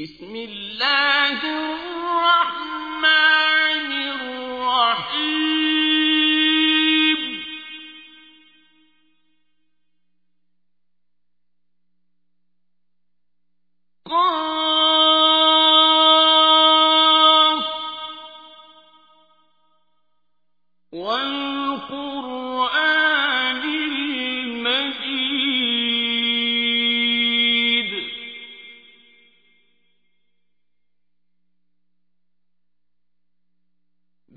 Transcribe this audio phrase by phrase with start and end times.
[0.00, 2.39] بسم الله الرحمن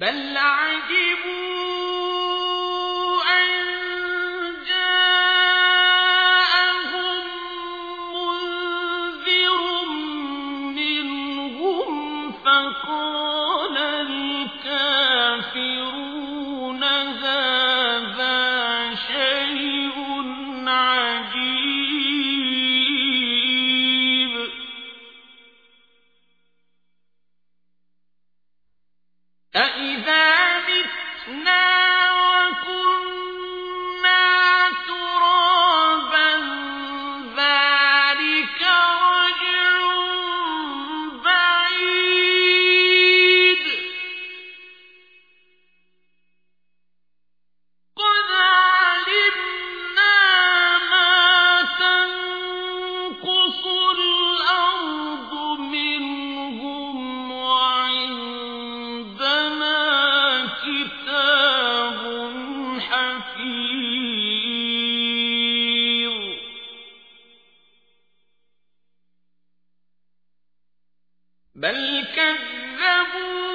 [0.03, 1.93] بل عجبوا
[3.23, 3.49] أن
[4.67, 6.03] جاءهم
[8.13, 9.61] منذر
[10.75, 11.87] منهم
[12.31, 13.77] فقال
[14.57, 15.23] الكافرون
[71.63, 73.52] بل كذبوا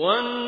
[0.00, 0.39] one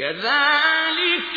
[0.00, 1.36] كذلك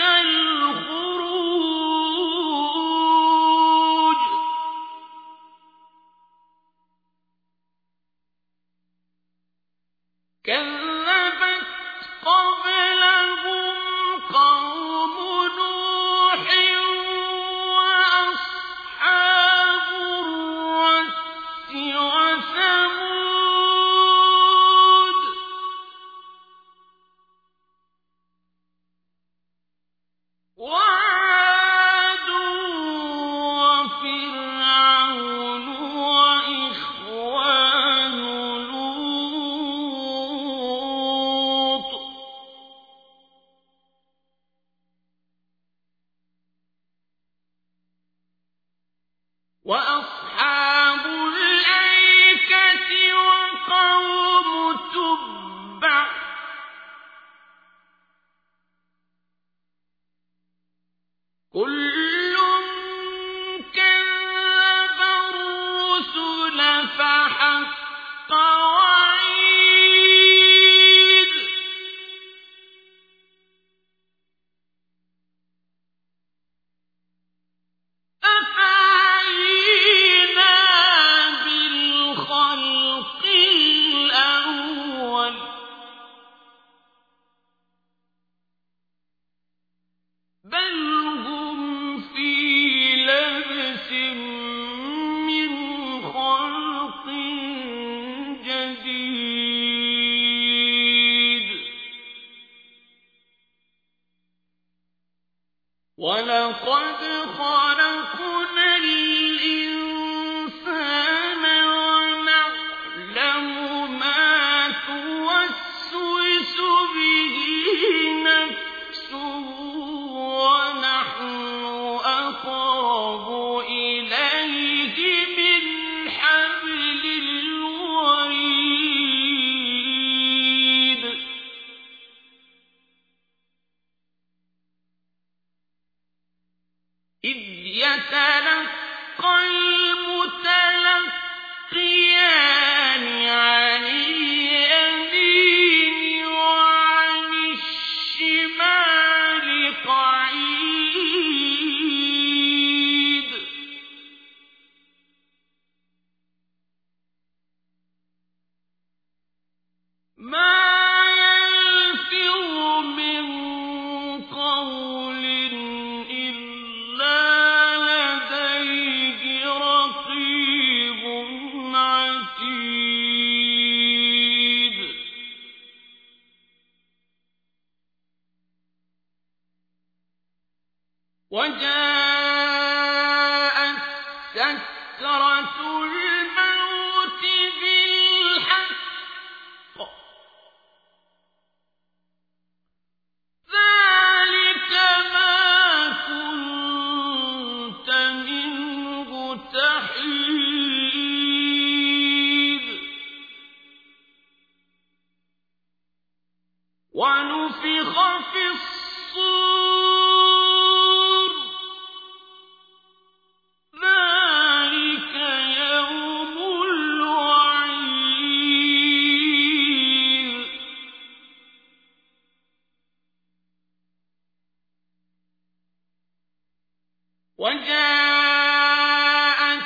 [227.64, 229.60] وجاءت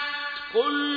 [0.53, 0.96] كل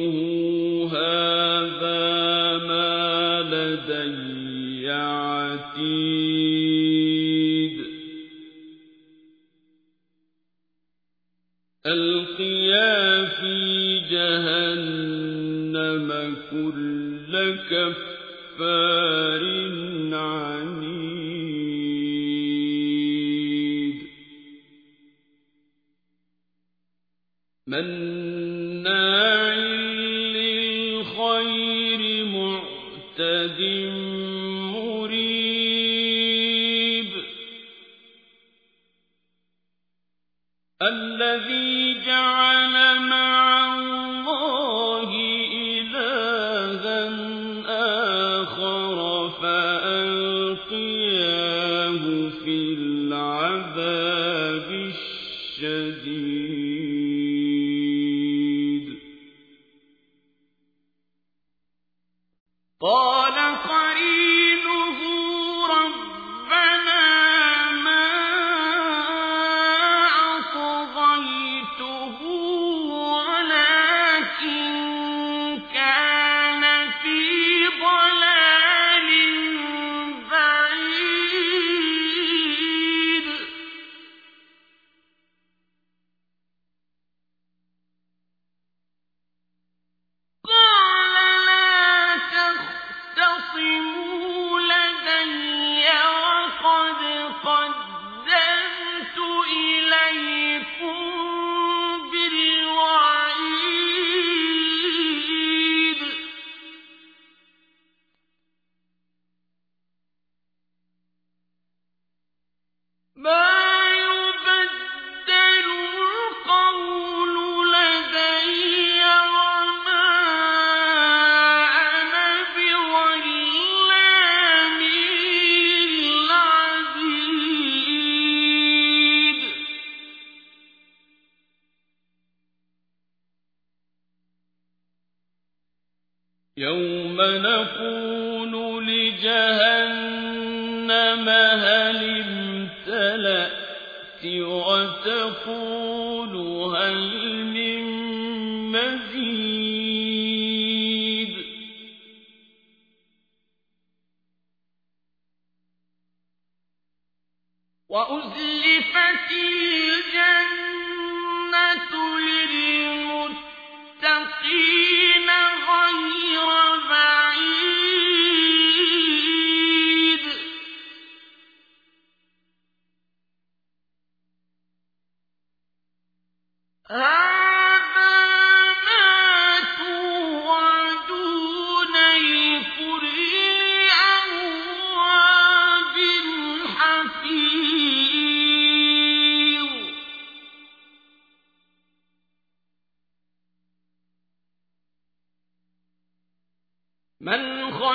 [14.21, 16.09] جهنم
[16.51, 17.33] كل
[17.71, 19.43] كفار
[20.13, 21.21] عنيد.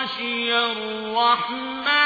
[0.06, 2.05] خشي الرحمن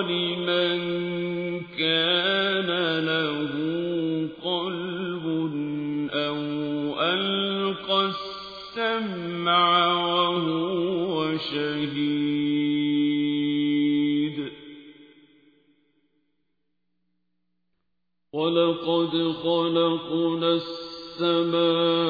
[0.04, 0.80] لمن
[1.78, 2.70] كان
[3.06, 3.54] له
[4.44, 5.26] قلب
[6.12, 6.40] أو
[7.02, 12.76] ألقى السمع وهو شهيد
[18.34, 22.06] ولقد خلقنا السماوات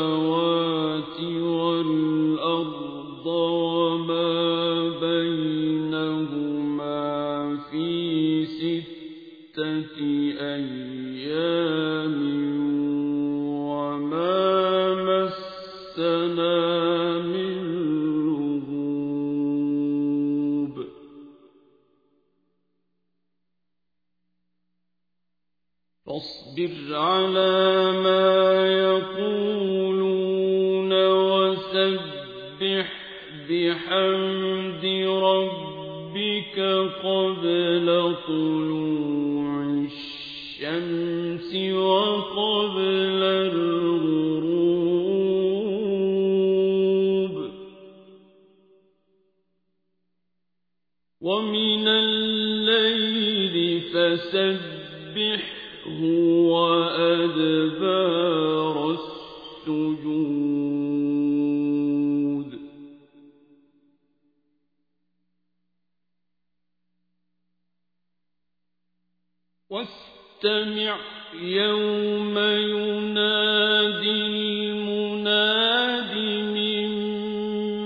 [35.35, 36.57] ربك
[37.03, 37.87] قبل
[38.27, 44.55] طلوع الشمس وقبل الغروب.
[51.21, 55.45] ومن الليل فسبحه
[56.51, 57.84] وأدبار
[69.69, 70.99] واستمع
[71.33, 74.11] يوم ينادي
[74.71, 76.15] المناد
[76.53, 76.89] من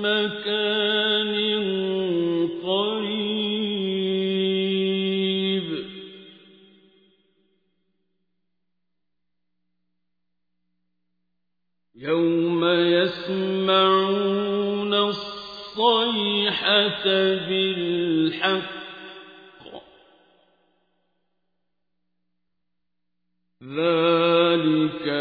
[0.02, 1.36] مكان
[2.64, 3.30] قريب.
[11.96, 12.62] يوم
[13.00, 17.06] يسمعون الصيحة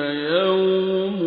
[0.09, 1.18] يوم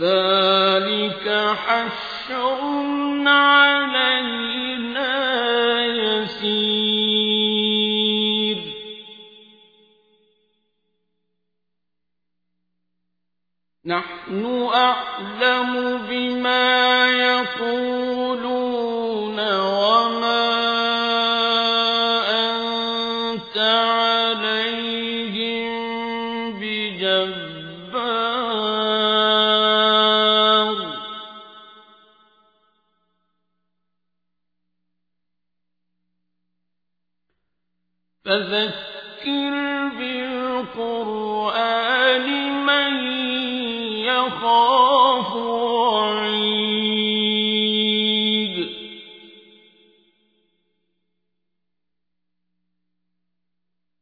[0.00, 2.60] ذلك حشر
[3.26, 5.12] علينا
[5.86, 7.40] يسير.
[13.84, 16.79] نحن أعلم بما
[23.49, 23.57] أنت